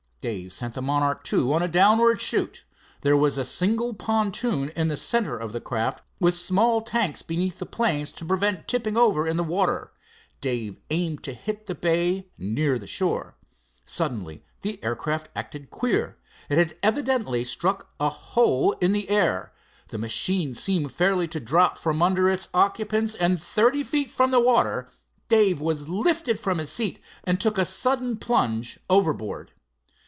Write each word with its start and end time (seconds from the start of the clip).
Dave 0.23 0.53
sent 0.53 0.75
the 0.75 0.83
Monarch 0.83 1.27
II 1.33 1.51
on 1.51 1.63
a 1.63 1.67
downward 1.67 2.21
shoot. 2.21 2.63
There 3.01 3.17
was 3.17 3.39
a 3.39 3.43
single 3.43 3.95
pontoon 3.95 4.69
in 4.75 4.87
the 4.87 4.95
center 4.95 5.35
of 5.35 5.51
the 5.51 5.59
craft, 5.59 6.03
with 6.19 6.35
small 6.35 6.81
tanks 6.81 7.23
beneath 7.23 7.57
the 7.57 7.65
planes 7.65 8.11
to 8.11 8.25
prevent 8.25 8.67
tipping 8.67 8.95
over 8.95 9.27
in 9.27 9.35
the 9.35 9.43
water. 9.43 9.93
Dave 10.39 10.77
aimed 10.91 11.23
to 11.23 11.33
hit 11.33 11.65
the 11.65 11.73
bay 11.73 12.29
near 12.37 12.73
to 12.73 12.81
the 12.81 12.85
shore. 12.85 13.35
Suddenly 13.83 14.43
the 14.61 14.77
aircraft 14.83 15.29
acted 15.35 15.71
queer. 15.71 16.19
It 16.49 16.59
had 16.59 16.77
evidently 16.83 17.43
struck 17.43 17.89
a 17.99 18.09
hole 18.09 18.73
in 18.73 18.91
the 18.91 19.09
air. 19.09 19.51
The 19.87 19.97
machine 19.97 20.53
seemed 20.53 20.91
fairly 20.91 21.27
to 21.29 21.39
drop 21.39 21.79
from 21.79 22.03
under 22.03 22.29
its 22.29 22.47
occupants, 22.53 23.15
and 23.15 23.41
thirty 23.41 23.81
feet 23.83 24.11
from 24.11 24.29
the 24.29 24.39
water, 24.39 24.87
Dave 25.29 25.59
was 25.59 25.89
lifted 25.89 26.39
from 26.39 26.59
his 26.59 26.71
seat 26.71 26.99
and 27.23 27.41
took 27.41 27.57
a 27.57 27.65
sudden 27.65 28.17
plunge 28.17 28.77
over 28.87 29.15
board. 29.15 29.53